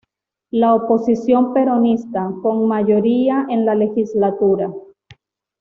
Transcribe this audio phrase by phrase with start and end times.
[0.49, 4.73] La oposición peronista, con mayoría en la Legislatura.